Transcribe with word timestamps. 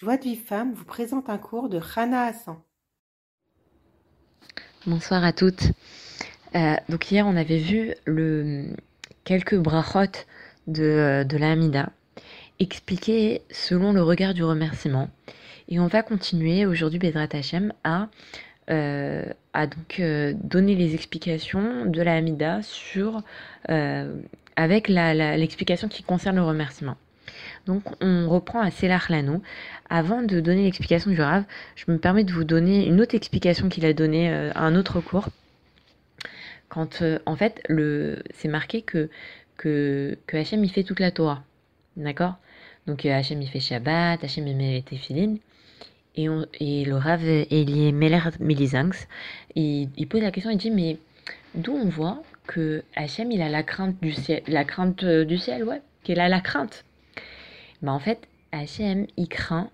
Joie 0.00 0.16
de 0.16 0.22
vie 0.22 0.36
femme 0.36 0.74
vous 0.74 0.84
présente 0.84 1.28
un 1.28 1.38
cours 1.38 1.68
de 1.68 1.76
Rana 1.76 2.26
Hassan. 2.26 2.54
Bonsoir 4.86 5.24
à 5.24 5.32
toutes. 5.32 5.72
Euh, 6.54 6.76
donc 6.88 7.10
hier 7.10 7.26
on 7.26 7.34
avait 7.34 7.58
vu 7.58 7.94
quelques 9.24 9.56
brachot 9.56 10.12
de, 10.68 11.24
de 11.28 11.36
la 11.36 11.50
Hamida 11.50 11.90
expliqués 12.60 13.42
selon 13.50 13.92
le 13.92 14.00
regard 14.00 14.34
du 14.34 14.44
remerciement. 14.44 15.10
Et 15.68 15.80
on 15.80 15.88
va 15.88 16.04
continuer 16.04 16.64
aujourd'hui 16.64 17.00
Bedrat 17.00 17.30
Hashem 17.32 17.72
à, 17.82 18.06
euh, 18.70 19.24
à 19.52 19.66
donc, 19.66 19.98
euh, 19.98 20.32
donner 20.36 20.76
les 20.76 20.94
explications 20.94 21.86
de 21.86 22.02
la 22.02 22.14
Hamida 22.14 22.62
sur, 22.62 23.22
avec 23.64 24.86
l'explication 24.86 25.88
qui 25.88 26.04
concerne 26.04 26.36
le 26.36 26.44
remerciement. 26.44 26.96
Donc 27.66 27.82
on 28.00 28.28
reprend 28.28 28.60
à 28.60 28.70
Selah 28.70 29.00
Lano. 29.08 29.42
Avant 29.90 30.22
de 30.22 30.40
donner 30.40 30.64
l'explication 30.64 31.10
du 31.10 31.20
Rav, 31.20 31.44
je 31.76 31.90
me 31.90 31.98
permets 31.98 32.24
de 32.24 32.32
vous 32.32 32.44
donner 32.44 32.86
une 32.86 33.00
autre 33.00 33.14
explication 33.14 33.68
qu'il 33.68 33.84
a 33.86 33.92
donnée 33.92 34.30
euh, 34.30 34.50
à 34.54 34.64
un 34.64 34.74
autre 34.76 35.00
cours. 35.00 35.28
Quand 36.68 37.02
euh, 37.02 37.18
en 37.26 37.36
fait 37.36 37.62
le 37.68 38.22
c'est 38.34 38.48
marqué 38.48 38.82
que 38.82 39.08
que 39.56 40.18
que 40.26 40.36
Hachem 40.36 40.66
fait 40.68 40.84
toute 40.84 41.00
la 41.00 41.10
Torah. 41.10 41.42
D'accord? 41.96 42.36
Donc 42.86 43.06
euh, 43.06 43.12
Hachem 43.12 43.40
il 43.42 43.48
fait 43.48 43.60
Shabbat, 43.60 44.22
Hachem 44.22 44.46
il 44.46 44.56
met 44.56 44.72
les 44.72 44.82
téphilines. 44.82 45.38
Et, 46.16 46.28
on, 46.28 46.46
et 46.58 46.84
le 46.84 46.96
Rav 46.96 47.22
Elie 47.22 47.92
Meller 47.92 48.18
Milizangs, 48.40 49.06
il, 49.54 49.88
il 49.96 50.08
pose 50.08 50.20
la 50.20 50.32
question, 50.32 50.50
il 50.50 50.58
dit 50.58 50.72
mais 50.72 50.98
d'où 51.54 51.72
on 51.72 51.88
voit 51.88 52.22
que 52.48 52.82
Hachem 52.96 53.30
il 53.30 53.40
a 53.40 53.48
la 53.48 53.62
crainte 53.62 54.00
du 54.02 54.12
ciel, 54.12 54.42
la 54.48 54.64
crainte 54.64 55.04
du 55.04 55.38
ciel, 55.38 55.62
ouais, 55.62 55.80
qu'il 56.02 56.18
a 56.18 56.28
la 56.28 56.40
crainte 56.40 56.84
bah 57.82 57.92
en 57.92 57.98
fait, 57.98 58.28
Hachem, 58.52 59.06
il 59.16 59.28
craint, 59.28 59.70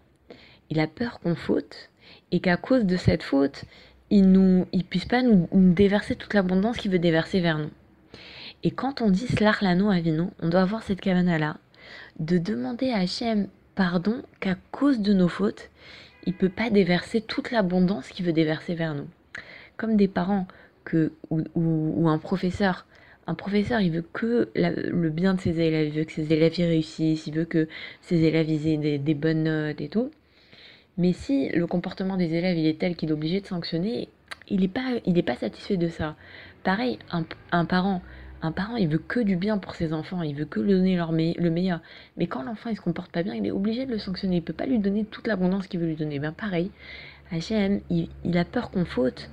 il 0.71 0.81
a 0.81 0.87
peur 0.87 1.21
qu'on 1.21 1.35
faute, 1.35 1.91
et 2.33 2.41
qu'à 2.41 2.57
cause 2.57 2.85
de 2.85 2.97
cette 2.97 3.23
faute, 3.23 3.65
il 4.11 4.31
ne 4.31 4.65
il 4.73 4.85
puisse 4.85 5.07
pas 5.07 5.23
nous, 5.23 5.49
déverser 5.53 6.17
toute 6.17 6.35
l'abondance 6.35 6.77
qu'il 6.77 6.91
veut 6.91 6.99
déverser 6.99 7.41
vers 7.41 7.59
nous. 7.59 7.71
Et 8.63 8.71
quand 8.71 9.01
on 9.01 9.11
dit 9.11 9.27
Slar 9.27 9.59
Lano 9.63 9.91
Avino, 9.91 10.31
on 10.41 10.49
doit 10.49 10.63
avoir 10.63 10.83
cette 10.83 11.01
cavana-là, 11.01 11.57
de 12.19 12.39
demander 12.39 12.91
à 12.91 12.99
Hachem 12.99 13.49
pardon 13.75 14.23
qu'à 14.41 14.57
cause 14.71 15.01
de 15.01 15.13
nos 15.13 15.29
fautes, 15.29 15.71
il 16.27 16.33
ne 16.33 16.39
peut 16.39 16.49
pas 16.49 16.71
déverser 16.71 17.21
toute 17.21 17.51
l'abondance 17.51 18.09
qu'il 18.09 18.25
veut 18.25 18.33
déverser 18.33 18.75
vers 18.75 18.95
nous. 18.95 19.09
Comme 19.77 19.97
des 19.97 20.09
parents 20.09 20.47
que, 20.85 21.13
ou, 21.31 21.43
ou 21.55 22.09
un 22.09 22.19
professeur 22.19 22.87
un 23.27 23.35
professeur, 23.35 23.81
il 23.81 23.91
veut 23.91 24.05
que 24.13 24.51
le 24.55 25.11
bien 25.11 25.35
de 25.35 25.41
ses 25.41 25.61
élèves, 25.61 25.89
il 25.89 25.99
veut 26.01 26.05
que 26.05 26.13
ses 26.13 26.33
élèves 26.33 26.59
y 26.59 26.65
réussissent, 26.65 27.27
il 27.27 27.35
veut 27.35 27.45
que 27.45 27.69
ses 28.01 28.23
élèves 28.23 28.51
aient 28.51 28.99
des, 28.99 29.15
bonnes 29.15 29.45
notes 29.45 29.81
et 29.81 29.89
tout. 29.89 30.11
Mais 30.99 31.13
si 31.13 31.49
le 31.49 31.67
comportement 31.67 32.17
des 32.17 32.35
élèves 32.35 32.57
il 32.57 32.67
est 32.67 32.79
tel 32.79 32.97
qu'il 32.97 33.09
est 33.09 33.13
obligé 33.13 33.41
de 33.41 33.47
sanctionner, 33.47 34.09
il 34.49 34.61
n'est 34.61 34.69
pas, 34.69 35.01
pas 35.27 35.37
satisfait 35.37 35.77
de 35.77 35.89
ça. 35.89 36.17
Pareil, 36.63 36.99
un, 37.51 37.65
parent, 37.65 38.03
un 38.43 38.53
parent, 38.53 38.77
il 38.77 38.89
veut 38.89 38.99
que 38.99 39.21
du 39.21 39.37
bien 39.37 39.59
pour 39.59 39.75
ses 39.75 39.93
enfants, 39.93 40.23
il 40.23 40.35
veut 40.35 40.45
que 40.45 40.61
lui 40.61 40.73
donner 40.73 40.97
leur 40.97 41.13
le 41.13 41.51
meilleur. 41.51 41.81
Mais 42.17 42.27
quand 42.27 42.43
l'enfant 42.43 42.71
il 42.71 42.77
se 42.77 42.83
comporte 42.83 43.11
pas 43.11 43.23
bien, 43.23 43.35
il 43.35 43.47
est 43.47 43.51
obligé 43.51 43.87
de 43.87 43.91
le 43.91 43.99
sanctionner. 43.99 44.37
Il 44.37 44.43
peut 44.43 44.53
pas 44.53 44.67
lui 44.67 44.79
donner 44.79 45.05
toute 45.05 45.27
l'abondance 45.27 45.67
qu'il 45.67 45.81
veut 45.81 45.87
lui 45.87 45.97
donner. 45.97 46.19
Ben 46.19 46.33
pareil, 46.33 46.71
H&M, 47.33 47.81
il, 47.91 48.09
il 48.25 48.39
a 48.39 48.45
peur 48.45 48.71
qu'on 48.71 48.85
faute 48.85 49.31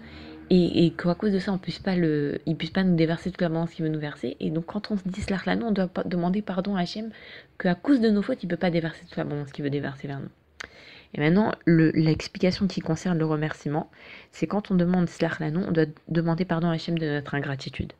et, 0.54 0.86
et 0.86 0.92
qu'à 0.92 1.16
cause 1.16 1.32
de 1.32 1.40
ça, 1.40 1.54
on 1.54 1.58
puisse 1.58 1.80
pas 1.80 1.96
le, 1.96 2.42
il 2.46 2.58
puisse 2.58 2.72
pas 2.72 2.84
nous 2.84 2.98
déverser 2.98 3.32
toute 3.32 3.42
l'abondance 3.42 3.72
qu'il 3.72 3.86
veut 3.86 3.92
nous 3.92 4.02
verser. 4.02 4.36
Et 4.42 4.50
donc, 4.50 4.66
quand 4.66 4.92
on 4.92 4.98
se 4.98 5.08
dit 5.08 5.22
cela 5.22 5.38
là, 5.46 5.58
on 5.64 5.72
doit 5.72 5.90
demander 6.04 6.42
pardon 6.42 6.76
à 6.76 6.82
Hachem 6.82 7.10
qu'à 7.58 7.74
cause 7.74 8.02
de 8.02 8.10
nos 8.10 8.22
fautes, 8.22 8.44
il 8.44 8.48
peut 8.48 8.58
pas 8.58 8.70
déverser 8.70 9.06
toute 9.06 9.16
l'abondance 9.16 9.54
qu'il 9.54 9.64
veut 9.64 9.70
déverser 9.70 10.10
vers 10.10 10.20
nous. 10.20 10.28
Et 11.14 11.22
maintenant, 11.22 11.54
l'explication 11.68 12.68
qui 12.68 12.82
concerne 12.82 13.18
le 13.18 13.26
remerciement, 13.26 13.90
c'est 14.32 14.46
quand 14.46 14.72
on 14.72 14.76
demande 14.76 15.08
cela 15.08 15.30
on 15.42 15.72
doit 15.72 15.86
demander 16.10 16.44
pardon 16.44 16.68
à 16.68 16.74
Hachem 16.74 17.00
de 17.00 17.06
notre 17.06 17.34
ingratitude. 17.34 17.94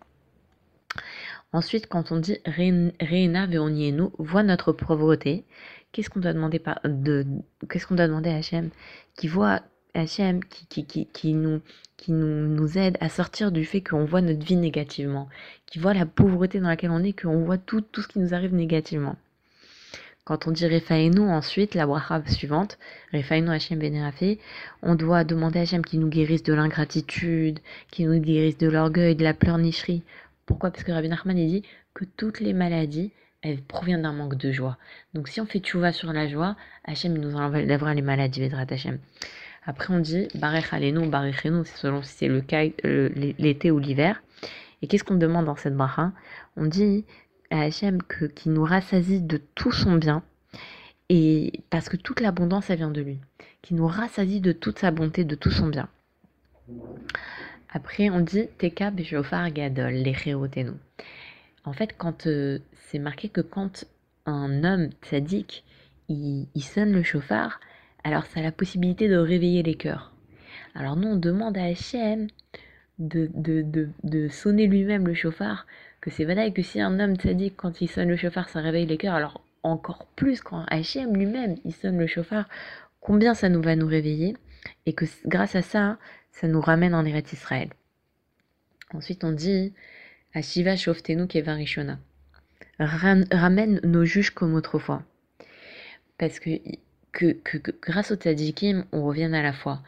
Ensuite, 1.54 1.88
quand 1.88 2.12
on 2.12 2.18
dit 2.18 2.40
Reina 2.46 3.46
veonienu, 3.46 4.10
voit 4.18 4.44
notre 4.44 4.74
pauvreté, 4.74 5.46
qu'est-ce 5.94 6.10
qu'on 6.10 6.20
doit 6.20 6.34
demander 6.34 6.62
de, 6.84 7.26
qu'est-ce 7.70 7.88
qu'on 7.88 7.96
doit 7.96 8.08
demander 8.08 8.30
à 8.30 8.36
Hachem 8.36 8.72
qui 9.16 9.30
voit 9.30 9.62
Hachem 9.94 10.44
qui, 10.44 10.66
qui, 10.66 10.86
qui, 10.86 11.06
qui, 11.08 11.34
nous, 11.34 11.62
qui 11.98 12.12
nous, 12.12 12.48
nous 12.48 12.78
aide 12.78 12.98
à 13.02 13.10
sortir 13.10 13.52
du 13.52 13.66
fait 13.66 13.82
qu'on 13.82 14.06
voit 14.06 14.22
notre 14.22 14.46
vie 14.46 14.56
négativement, 14.56 15.28
qui 15.66 15.80
voit 15.80 15.94
la 15.94 16.06
pauvreté 16.06 16.60
dans 16.60 16.70
laquelle 16.70 16.92
on 16.92 17.04
est, 17.04 17.20
qu'on 17.20 17.44
voit 17.44 17.58
tout, 17.58 17.82
tout 17.82 18.02
ce 18.02 18.08
qui 18.08 18.20
nous 18.20 18.34
arrive 18.34 18.54
négativement. 18.54 19.18
Quand 20.24 20.48
on 20.48 20.52
dit 20.52 20.68
Refaenu, 20.68 21.22
ensuite, 21.22 21.74
la 21.74 21.88
bracha 21.88 22.24
suivante, 22.28 22.78
Refaenu 23.12 23.50
Hachem 23.50 23.80
Benerafe, 23.80 24.38
on 24.84 24.96
doit 24.96 25.24
demander 25.24 25.60
à 25.60 25.62
Hachem 25.64 25.84
qui 25.84 25.98
nous 25.98 26.10
guérisse 26.10 26.44
de 26.44 26.54
l'ingratitude, 26.54 27.60
qui 27.90 28.06
nous 28.06 28.20
guérisse 28.20 28.58
de 28.58 28.70
l'orgueil, 28.70 29.16
de 29.16 29.24
la 29.24 29.34
pleurnicherie. 29.34 30.04
Pourquoi? 30.46 30.70
Parce 30.70 30.84
que 30.84 30.92
Rabbi 30.92 31.10
Nachman 31.10 31.36
dit 31.36 31.64
que 31.94 32.06
toutes 32.06 32.40
les 32.40 32.54
maladies, 32.54 33.12
elles 33.42 33.62
proviennent 33.62 34.04
d'un 34.04 34.14
manque 34.14 34.38
de 34.38 34.52
joie. 34.52 34.78
Donc 35.16 35.28
si 35.28 35.42
on 35.42 35.48
fait 35.48 35.60
tchouva 35.60 35.92
sur 35.92 36.14
la 36.14 36.28
joie, 36.28 36.56
Hachem 36.86 37.18
nous 37.18 37.36
enlèvera 37.36 37.94
les 37.96 38.04
maladies, 38.04 38.42
Vedrat 38.42 38.68
Hachem. 38.70 39.00
Après, 39.64 39.94
on 39.94 40.00
dit 40.00 40.28
Barech 40.36 40.74
Alenu, 40.74 41.08
Barech 41.08 41.42
c'est 41.42 41.78
selon 41.78 42.02
si 42.02 42.14
c'est 42.14 42.28
le 42.28 42.44
l'été 43.38 43.72
ou 43.72 43.80
l'hiver. 43.80 44.22
Et 44.82 44.88
qu'est-ce 44.88 45.04
qu'on 45.04 45.16
demande 45.16 45.46
dans 45.46 45.56
cette 45.56 45.76
bracha? 45.76 46.12
On 46.58 46.66
dit 46.66 47.06
à 47.52 47.62
Hachem 47.62 48.02
que, 48.02 48.26
qu'il 48.26 48.54
nous 48.54 48.64
rassasie 48.64 49.22
de 49.22 49.38
tout 49.56 49.72
son 49.72 49.96
bien, 49.96 50.24
et 51.10 51.62
parce 51.70 51.90
que 51.90 51.98
toute 51.98 52.22
l'abondance, 52.22 52.70
elle 52.70 52.78
vient 52.78 52.90
de 52.90 53.02
lui. 53.02 53.20
Qui 53.62 53.74
nous 53.74 53.86
rassasie 53.86 54.40
de 54.40 54.54
toute 54.54 54.80
sa 54.80 54.92
bonté, 54.92 55.26
de 55.26 55.36
tout 55.36 55.52
son 55.52 55.68
bien. 55.68 55.90
Après, 57.70 58.10
on 58.10 58.22
dit 58.22 58.48
Teka 58.58 58.92
Beshofar 58.92 59.52
Gadol, 59.52 59.94
nous. 59.94 60.78
En 61.66 61.74
fait, 61.74 61.96
quand 61.98 62.28
euh, 62.28 62.60
c'est 62.88 62.98
marqué 62.98 63.30
que 63.30 63.42
quand 63.42 63.86
un 64.26 64.64
homme 64.64 64.90
sadique, 65.04 65.64
il, 66.10 66.48
il 66.56 66.64
sonne 66.64 66.94
le 66.94 67.04
chauffard, 67.04 67.60
alors 68.04 68.26
ça 68.26 68.40
a 68.40 68.44
la 68.44 68.52
possibilité 68.52 69.08
de 69.08 69.18
réveiller 69.18 69.64
les 69.64 69.76
cœurs. 69.76 70.14
Alors 70.76 70.96
nous, 70.96 71.10
on 71.10 71.16
demande 71.16 71.58
à 71.58 71.66
Hachem 71.66 72.28
de, 73.00 73.30
de, 73.34 73.90
de, 74.04 74.28
sonner 74.28 74.68
lui-même 74.68 75.08
le 75.08 75.14
chauffard, 75.14 75.66
que 76.02 76.10
c'est 76.10 76.26
vrai 76.26 76.52
que 76.54 76.62
si 76.62 76.80
un 76.80 77.00
homme 77.00 77.18
dit 77.18 77.52
quand 77.52 77.82
il 77.82 77.90
sonne 77.90 78.10
le 78.10 78.18
chauffard, 78.18 78.50
ça 78.50 78.62
réveille 78.62 78.86
les 78.86 78.98
cœurs, 78.98 79.16
alors 79.16 79.44
encore 79.64 80.08
plus 80.16 80.42
quand 80.42 80.66
Hachem 80.70 81.16
lui-même, 81.16 81.56
il 81.66 81.74
sonne 81.74 81.98
le 81.98 82.08
chauffard, 82.08 82.48
combien 83.00 83.34
ça 83.34 83.50
nous 83.50 83.62
va 83.62 83.76
nous 83.76 83.88
réveiller, 83.88 84.36
et 84.86 84.94
que 84.94 85.06
grâce 85.26 85.56
à 85.56 85.62
ça, 85.62 85.98
ça 86.32 86.48
nous 86.48 86.62
ramène 86.62 86.94
en 86.94 87.06
Eretz 87.06 87.34
Israël. 87.34 87.70
Ensuite, 88.94 89.24
on 89.24 89.32
dit 89.32 89.74
à 90.34 90.42
Shiva 90.42 90.76
Shoftenu 90.76 91.28
Kevarishona. 91.28 92.00
Ramène 92.80 93.80
nos 93.84 94.06
juges 94.06 94.32
comme 94.32 94.56
autrefois. 94.56 95.04
Parce 96.18 96.40
que 96.40 96.50
que, 97.12 97.38
grâce 97.82 98.12
au 98.12 98.16
tzadikim, 98.16 98.86
on 98.92 99.06
revienne 99.06 99.34
à 99.34 99.44
la 99.44 99.54
foi. 99.54 99.82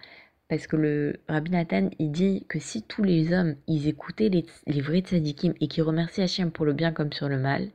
Parce 0.50 0.68
que 0.68 0.76
le 0.76 1.20
Rabbi 1.28 1.52
Nathan, 1.52 1.90
il 2.00 2.12
dit 2.12 2.46
que 2.48 2.60
si 2.60 2.84
tous 2.84 3.04
les 3.04 3.34
hommes, 3.34 3.56
ils 3.68 3.88
écoutaient 3.88 4.30
les, 4.30 4.46
les 4.68 4.82
vrais 4.82 5.00
tzadikim 5.00 5.54
et 5.62 5.68
qu'ils 5.68 5.84
remerciaient 5.84 6.26
Hachem 6.26 6.52
pour 6.52 6.66
le 6.66 6.74
bien 6.74 6.92
comme 6.92 7.14
sur 7.14 7.30
le 7.30 7.40
mal, 7.40 7.70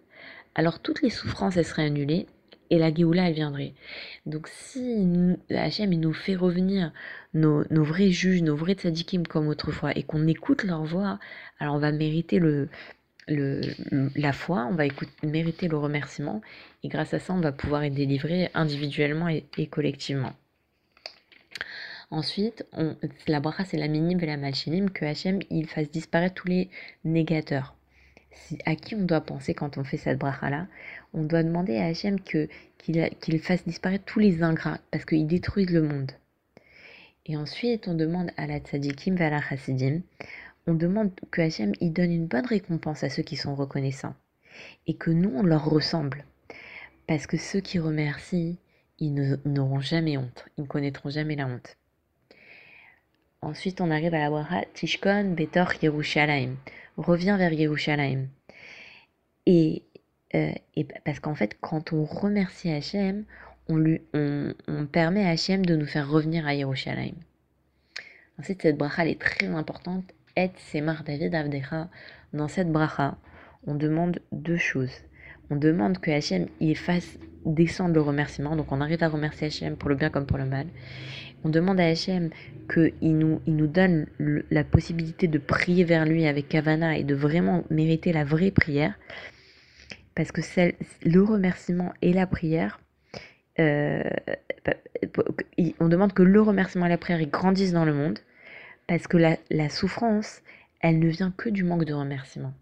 alors 0.55 0.81
toutes 0.81 1.03
les 1.03 1.11
souffrances, 1.11 1.57
elles 1.57 1.65
seraient 1.65 1.87
annulées 1.87 2.27
et 2.71 2.79
la 2.79 2.93
Géoula, 2.93 3.29
elle 3.29 3.35
viendrait. 3.35 3.73
Donc 4.27 4.49
si 4.49 5.07
Hachem, 5.51 5.93
il 5.93 6.01
nous 6.01 6.13
fait 6.13 6.37
revenir 6.37 6.93
nos, 7.35 7.65
nos 7.71 7.85
vrais 7.85 8.11
juges, 8.11 8.43
nos 8.43 8.57
vrais 8.57 8.75
tzadikim 8.75 9.27
comme 9.27 9.49
autrefois 9.49 9.97
et 9.97 10.03
qu'on 10.03 10.27
écoute 10.27 10.65
leur 10.65 10.85
voix, 10.85 11.19
alors 11.59 11.75
on 11.75 11.79
va 11.79 11.93
mériter 11.93 12.39
le, 12.39 12.69
le, 13.29 13.61
la 14.17 14.33
foi, 14.33 14.67
on 14.71 14.75
va 14.75 14.87
écouter, 14.87 15.13
mériter 15.27 15.69
le 15.69 15.77
remerciement, 15.77 16.41
et 16.83 16.89
grâce 16.89 17.15
à 17.15 17.19
ça, 17.19 17.35
on 17.35 17.41
va 17.41 17.53
pouvoir 17.53 17.83
être 17.85 17.95
délivré 17.95 18.51
individuellement 18.55 19.29
et, 19.29 19.45
collectivement. 19.71 20.33
Ensuite, 22.11 22.65
on, 22.73 22.97
la 23.27 23.41
bracha, 23.41 23.65
c'est 23.65 23.77
la 23.77 23.89
minim 23.89 24.19
et 24.21 24.27
la 24.27 24.39
malchinim, 24.39 24.91
que 24.91 25.05
Hachem, 25.05 25.41
il 25.51 25.67
fasse 25.67 25.91
disparaître 25.91 26.35
tous 26.35 26.49
les 26.49 26.71
négateurs. 27.05 27.75
à 28.65 28.77
qui 28.77 28.95
on 28.95 29.05
doit 29.05 29.21
penser 29.21 29.53
quand 29.53 29.77
on 29.77 29.85
fait 29.85 29.99
cette 29.99 30.19
bracha-là? 30.19 30.67
On 31.13 31.23
doit 31.23 31.43
demander 31.43 31.77
à 31.77 31.87
Hachem 31.87 32.19
qu'il, 32.21 33.41
fasse 33.41 33.67
disparaître 33.67 34.05
tous 34.07 34.21
les 34.21 34.43
ingrats, 34.43 34.79
parce 34.91 35.05
qu'ils 35.05 35.27
détruisent 35.27 35.71
le 35.71 35.83
monde. 35.83 36.13
Et 37.27 37.37
ensuite, 37.37 37.89
on 37.89 37.95
demande 37.95 38.31
à 38.39 38.47
la 38.47 38.59
tzadikim 38.59 39.19
et 39.19 39.25
à 39.25 39.31
la 39.31 39.43
chassidim, 39.43 40.01
on 40.69 40.75
demande 40.75 41.11
que 41.31 41.41
Hachem 41.41 41.73
il 41.81 41.93
donne 41.93 42.13
une 42.13 42.27
bonne 42.27 42.47
récompense 42.47 43.03
à 43.03 43.09
ceux 43.09 43.23
qui 43.23 43.37
sont 43.37 43.55
reconnaissants 43.55 44.15
et 44.87 44.95
que 44.95 45.11
nous 45.11 45.33
on 45.35 45.43
leur 45.43 45.65
ressemble 45.65 46.25
parce 47.07 47.27
que 47.27 47.39
ceux 47.39 47.61
qui 47.61 47.79
remercient 47.79 48.59
ils 48.99 49.39
n'auront 49.47 49.81
jamais 49.81 50.19
honte 50.19 50.45
ils 50.59 50.65
ne 50.65 50.69
connaîtront 50.69 51.09
jamais 51.09 51.37
la 51.37 51.47
honte 51.47 51.79
ensuite 53.41 53.81
on 53.81 53.91
arrive 53.91 54.15
à 54.15 54.19
la 54.19 54.31
bracha 54.31 54.65
Tishkon 54.75 55.35
Betor 55.35 55.73
Yerushalayim 55.83 56.57
reviens 56.99 57.39
vers 57.39 57.53
Yerushalayim 57.55 58.29
et, 59.47 59.85
euh, 60.35 60.53
et 60.77 60.85
parce 60.85 61.21
qu'en 61.21 61.35
fait 61.35 61.57
quand 61.63 61.95
on 61.95 62.05
remercie 62.05 62.71
Hachem 62.71 63.25
on, 63.69 63.77
lui, 63.77 64.03
on, 64.13 64.53
on 64.67 64.87
permet 64.87 65.25
à 65.25 65.31
Hachem 65.31 65.65
de 65.65 65.77
nous 65.77 65.87
faire 65.87 66.09
revenir 66.09 66.47
à 66.47 66.55
Yerushalayim. 66.55 67.17
Ensuite, 68.39 68.63
cette 68.63 68.79
bracha 68.79 69.03
elle 69.03 69.11
est 69.11 69.21
très 69.21 69.47
importante. 69.47 70.15
Et 70.39 70.53
Semar 70.71 71.03
David 71.03 71.35
Avdecha. 71.35 71.89
Dans 72.33 72.47
cette 72.47 72.71
bracha, 72.71 73.19
on 73.67 73.75
demande 73.75 74.21
deux 74.31 74.57
choses. 74.57 75.03
On 75.51 75.57
demande 75.57 75.99
que 75.99 76.13
Hachem 76.13 76.47
il 76.61 76.77
fasse 76.77 77.19
descendre 77.45 77.95
le 77.95 78.03
remerciement. 78.03 78.55
Donc 78.55 78.71
on 78.71 78.81
arrive 78.81 79.03
à 79.03 79.09
remercier 79.09 79.49
Hachem 79.49 79.75
pour 79.75 79.89
le 79.89 79.97
bien 79.97 80.11
comme 80.11 80.27
pour 80.27 80.39
le 80.39 80.45
mal. 80.45 80.69
On 81.43 81.49
demande 81.49 81.81
à 81.81 81.87
Hachem 81.87 82.31
qu'il 82.73 83.19
nous, 83.19 83.41
il 83.49 83.57
nous 83.57 83.67
donne 83.67 84.07
la 84.53 84.63
possibilité 84.63 85.27
de 85.27 85.39
prier 85.39 85.83
vers 85.83 86.05
lui 86.05 86.25
avec 86.25 86.49
Kavana 86.49 86.97
et 86.97 87.03
de 87.03 87.17
vraiment 87.17 87.65
mériter 87.69 88.13
la 88.13 88.23
vraie 88.23 88.53
prière. 88.53 88.95
Parce 90.15 90.31
que 90.31 90.41
le 91.05 91.21
remerciement 91.21 91.93
et 92.01 92.13
la 92.13 92.29
prière, 92.29 92.79
euh, 93.59 94.05
on 95.81 95.89
demande 95.89 96.13
que 96.13 96.23
le 96.23 96.41
remerciement 96.41 96.87
et 96.87 96.91
la 96.91 96.99
prière 96.99 97.27
grandissent 97.27 97.73
dans 97.73 97.85
le 97.85 97.93
monde. 97.93 98.21
Parce 98.89 99.07
que 99.07 99.19
la, 99.19 99.69
souffrance, 99.69 100.41
elle 100.81 100.99
ne 100.99 101.09
vient 101.09 101.31
que 101.31 101.51
du 101.51 101.63
manque 101.63 101.85
de 101.85 101.93
remerciement. 101.93 102.55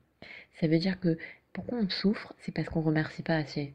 Ça 0.60 0.66
veut 0.66 0.78
dire 0.78 0.98
que 0.98 1.16
pourquoi 1.52 1.78
on 1.78 1.88
souffre, 1.88 2.34
c'est 2.40 2.52
parce 2.52 2.68
qu'on 2.68 2.82
remercie 2.82 3.22
pas 3.22 3.36
assez. 3.36 3.74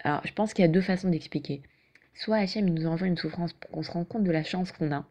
Alors, 0.00 0.22
je 0.26 0.32
pense 0.32 0.52
qu'il 0.52 0.64
y 0.64 0.68
a 0.68 0.70
deux 0.70 0.80
façons 0.80 1.08
d'expliquer. 1.08 1.62
Soit 2.14 2.38
Hachem 2.38 2.68
nous 2.68 2.88
envoie 2.88 3.06
une 3.06 3.16
souffrance 3.16 3.52
pour 3.52 3.70
qu'on 3.70 3.84
se 3.84 3.92
rende 3.92 4.08
compte 4.08 4.24
de 4.24 4.32
la 4.32 4.42
chance 4.42 4.72
qu'on 4.72 4.90
a. 4.90 5.06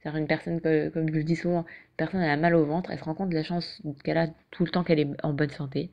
C'est-à-dire 0.00 0.20
une 0.20 0.26
personne, 0.26 0.60
comme 0.62 1.08
je 1.08 1.18
le 1.18 1.22
dis 1.22 1.36
souvent, 1.36 1.60
une 1.60 1.96
personne 1.98 2.22
elle 2.22 2.30
a 2.30 2.36
mal 2.38 2.54
au 2.54 2.64
ventre, 2.64 2.90
elle 2.90 2.98
se 2.98 3.04
rend 3.04 3.14
compte 3.14 3.28
de 3.28 3.34
la 3.34 3.42
chance 3.42 3.82
qu'elle 4.02 4.18
a 4.18 4.28
tout 4.52 4.64
le 4.64 4.70
temps 4.70 4.84
qu'elle 4.84 5.00
est 5.00 5.10
en 5.22 5.34
bonne 5.34 5.50
santé. 5.50 5.90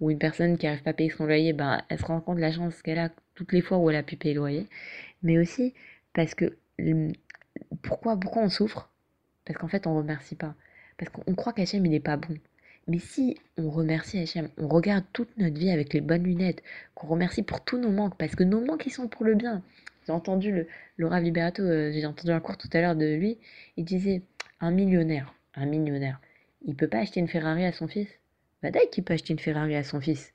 Ou 0.00 0.10
une 0.10 0.18
personne 0.18 0.56
qui 0.56 0.66
n'arrive 0.66 0.84
pas 0.84 0.90
à 0.90 0.94
payer 0.94 1.10
son 1.10 1.26
loyer, 1.26 1.52
ben, 1.52 1.82
elle 1.88 1.98
se 1.98 2.04
rend 2.04 2.20
compte 2.20 2.36
de 2.36 2.42
la 2.42 2.52
chance 2.52 2.80
qu'elle 2.82 2.98
a 2.98 3.10
toutes 3.34 3.52
les 3.52 3.60
fois 3.60 3.78
où 3.78 3.90
elle 3.90 3.96
a 3.96 4.04
pu 4.04 4.16
payer 4.16 4.34
le 4.34 4.40
loyer. 4.40 4.66
Mais 5.24 5.38
aussi 5.38 5.74
parce 6.12 6.36
que 6.36 6.56
hum, 6.78 7.12
pourquoi, 7.82 8.16
pourquoi 8.16 8.42
on 8.42 8.48
souffre? 8.48 8.91
Parce 9.44 9.58
qu'en 9.58 9.68
fait 9.68 9.86
on 9.86 9.96
remercie 9.96 10.36
pas. 10.36 10.54
Parce 10.98 11.10
qu'on 11.10 11.34
croit 11.34 11.52
qu'Hachem 11.52 11.84
il 11.86 11.90
n'est 11.90 12.00
pas 12.00 12.16
bon. 12.16 12.36
Mais 12.88 12.98
si 12.98 13.38
on 13.56 13.70
remercie 13.70 14.18
Hachem, 14.18 14.48
on 14.58 14.68
regarde 14.68 15.04
toute 15.12 15.36
notre 15.38 15.56
vie 15.56 15.70
avec 15.70 15.92
les 15.94 16.00
bonnes 16.00 16.24
lunettes, 16.24 16.62
qu'on 16.94 17.06
remercie 17.06 17.42
pour 17.42 17.62
tous 17.64 17.78
nos 17.78 17.90
manques, 17.90 18.16
parce 18.18 18.34
que 18.34 18.42
nos 18.42 18.64
manques 18.64 18.86
ils 18.86 18.92
sont 18.92 19.08
pour 19.08 19.24
le 19.24 19.34
bien. 19.34 19.62
J'ai 20.06 20.12
entendu 20.12 20.50
le, 20.50 20.66
le 20.96 21.06
Rav 21.06 21.22
Liberato, 21.22 21.62
euh, 21.62 21.92
j'ai 21.92 22.04
entendu 22.06 22.32
un 22.32 22.40
cours 22.40 22.56
tout 22.56 22.68
à 22.72 22.80
l'heure 22.80 22.96
de 22.96 23.06
lui, 23.14 23.38
il 23.76 23.84
disait 23.84 24.22
un 24.60 24.72
millionnaire, 24.72 25.32
un 25.54 25.66
millionnaire, 25.66 26.20
il 26.64 26.74
peut 26.74 26.88
pas 26.88 26.98
acheter 26.98 27.20
une 27.20 27.28
Ferrari 27.28 27.64
à 27.64 27.72
son 27.72 27.86
fils? 27.86 28.08
Bah 28.62 28.70
d'accord 28.70 28.90
qu'il 28.90 29.04
peut 29.04 29.14
acheter 29.14 29.32
une 29.32 29.38
Ferrari 29.38 29.76
à 29.76 29.84
son 29.84 30.00
fils. 30.00 30.32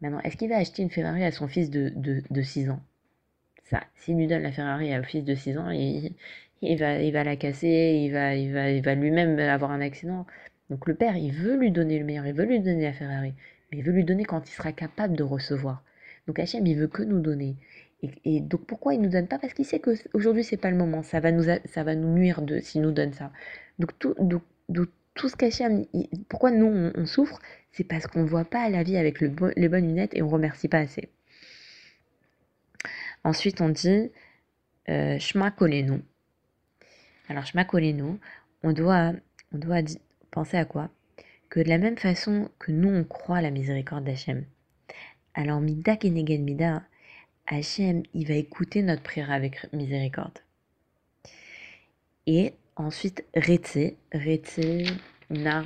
Maintenant, 0.00 0.20
est-ce 0.20 0.36
qu'il 0.36 0.48
va 0.48 0.56
acheter 0.56 0.82
une 0.82 0.90
Ferrari 0.90 1.24
à 1.24 1.32
son 1.32 1.48
fils 1.48 1.70
de, 1.70 1.92
de, 1.94 2.22
de 2.30 2.42
6 2.42 2.70
ans? 2.70 2.80
Ça, 3.64 3.82
s'il 3.96 4.16
lui 4.16 4.26
donne 4.26 4.42
la 4.42 4.52
Ferrari 4.52 4.92
à 4.92 4.98
un 4.98 5.02
fils 5.02 5.24
de 5.24 5.34
6 5.34 5.58
ans, 5.58 5.70
il, 5.70 6.12
il, 6.62 6.78
va, 6.78 6.98
il 6.98 7.12
va 7.12 7.24
la 7.24 7.36
casser, 7.36 8.00
il 8.04 8.12
va, 8.12 8.34
il 8.34 8.52
va, 8.52 8.70
il 8.70 8.82
va 8.82 8.94
lui-même 8.94 9.38
avoir 9.38 9.70
un 9.70 9.80
accident. 9.80 10.26
Donc 10.70 10.86
le 10.86 10.94
père, 10.94 11.16
il 11.16 11.32
veut 11.32 11.56
lui 11.56 11.70
donner 11.70 11.98
le 11.98 12.04
meilleur, 12.04 12.26
il 12.26 12.34
veut 12.34 12.44
lui 12.44 12.60
donner 12.60 12.82
la 12.82 12.92
Ferrari, 12.92 13.34
mais 13.70 13.78
il 13.78 13.84
veut 13.84 13.92
lui 13.92 14.04
donner 14.04 14.24
quand 14.24 14.48
il 14.48 14.52
sera 14.52 14.72
capable 14.72 15.16
de 15.16 15.22
recevoir. 15.22 15.82
Donc 16.26 16.38
Hachem, 16.38 16.66
il 16.66 16.76
veut 16.76 16.88
que 16.88 17.02
nous 17.02 17.20
donner. 17.20 17.56
Et, 18.24 18.40
donc 18.40 18.66
pourquoi 18.66 18.94
il 18.94 19.00
nous 19.00 19.08
donne 19.08 19.28
pas? 19.28 19.38
Parce 19.38 19.54
qu'il 19.54 19.64
sait 19.64 19.80
qu'aujourd'hui 19.80 20.44
c'est 20.44 20.56
pas 20.56 20.70
le 20.70 20.76
moment, 20.76 21.02
ça 21.02 21.20
va 21.20 21.32
nous, 21.32 21.44
ça 21.44 21.82
va 21.84 21.94
nous 21.94 22.12
nuire 22.12 22.42
de 22.42 22.60
s'il 22.60 22.82
nous 22.82 22.92
donne 22.92 23.12
ça. 23.12 23.32
Donc 23.78 23.98
tout, 23.98 24.14
donc, 24.18 24.42
donc, 24.68 24.88
tout 25.14 25.28
ce 25.28 25.36
qu'Hachem, 25.36 25.86
pourquoi 26.28 26.50
nous 26.50 26.66
on, 26.94 27.06
souffre, 27.06 27.38
c'est 27.72 27.84
parce 27.84 28.06
qu'on 28.06 28.24
voit 28.24 28.44
pas 28.44 28.68
la 28.68 28.82
vie 28.82 28.98
avec 28.98 29.20
le 29.20 29.32
les 29.56 29.68
bonnes 29.68 29.86
lunettes 29.86 30.14
et 30.14 30.22
on 30.22 30.28
remercie 30.28 30.68
pas 30.68 30.78
assez. 30.78 31.08
Ensuite 33.24 33.60
on 33.60 33.70
dit 33.70 34.10
euh, 34.88 35.18
Shema 35.18 35.50
Kolenu. 35.50 36.02
Alors 37.28 37.44
Shema 37.44 37.64
Kolenu, 37.64 38.18
on 38.62 38.72
doit, 38.72 39.12
on 39.52 39.58
doit 39.58 39.82
penser 40.30 40.56
à 40.56 40.64
quoi? 40.64 40.90
Que 41.48 41.60
de 41.60 41.68
la 41.68 41.78
même 41.78 41.96
façon 41.96 42.50
que 42.58 42.72
nous 42.72 42.88
on 42.88 43.04
croit 43.04 43.40
la 43.40 43.50
miséricorde 43.50 44.04
d'Hachem, 44.04 44.44
alors 45.34 45.60
Mida 45.60 45.96
Keneged 45.96 46.40
Mida, 46.40 46.82
Hachem, 47.46 48.02
il 48.14 48.26
va 48.26 48.34
écouter 48.34 48.82
notre 48.82 49.02
prière 49.02 49.30
avec 49.30 49.72
miséricorde. 49.72 50.38
Et 52.26 52.54
ensuite, 52.74 53.24
Retse, 53.34 53.94
Retse, 54.12 54.60
Na, 55.30 55.64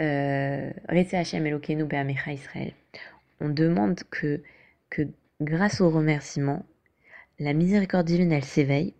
euh, 0.00 0.70
Retse 0.88 1.14
Hachem 1.14 1.46
Elokeinu 1.46 1.84
Be'amecha 1.84 2.32
Israël. 2.32 2.72
On 3.40 3.48
demande 3.48 4.00
que, 4.10 4.42
que 4.90 5.02
grâce 5.40 5.80
au 5.80 5.90
remerciement, 5.90 6.64
la 7.38 7.52
miséricorde 7.52 8.06
divine, 8.06 8.32
elle 8.32 8.44
s'éveille 8.44 8.94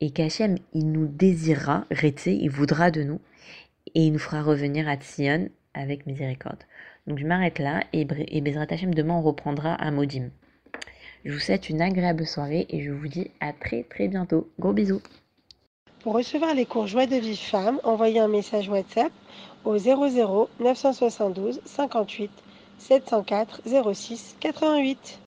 et 0.00 0.10
qu'Hachem, 0.10 0.56
il 0.72 0.90
nous 0.90 1.06
désirera, 1.06 1.84
Retse, 1.90 2.26
il 2.26 2.50
voudra 2.50 2.90
de 2.90 3.02
nous 3.02 3.20
et 3.94 4.06
il 4.06 4.12
nous 4.12 4.18
fera 4.18 4.42
revenir 4.42 4.88
à 4.88 4.96
Tzion 4.96 5.48
avec 5.74 6.06
miséricorde. 6.06 6.64
Donc 7.06 7.18
je 7.18 7.26
m'arrête 7.26 7.58
là 7.58 7.82
et, 7.92 8.06
et 8.28 8.56
Hachem, 8.56 8.94
demain 8.94 9.14
on 9.14 9.22
reprendra 9.22 9.74
à 9.74 9.90
Modim. 9.90 10.30
Je 11.24 11.32
vous 11.32 11.38
souhaite 11.38 11.68
une 11.68 11.82
agréable 11.82 12.26
soirée 12.26 12.66
et 12.70 12.82
je 12.82 12.90
vous 12.90 13.08
dis 13.08 13.30
à 13.40 13.52
très 13.52 13.82
très 13.82 14.08
bientôt. 14.08 14.50
Gros 14.58 14.72
bisous 14.72 15.02
Pour 16.02 16.14
recevoir 16.14 16.54
les 16.54 16.64
cours 16.64 16.86
Joie 16.86 17.06
de 17.06 17.16
Vive 17.16 17.36
Femme, 17.38 17.78
envoyez 17.84 18.20
un 18.20 18.28
message 18.28 18.68
WhatsApp 18.68 19.12
au 19.64 19.76
00 19.76 20.48
972 20.60 21.60
58 21.66 22.30
704 22.78 23.62
06 23.92 24.36
88. 24.40 25.18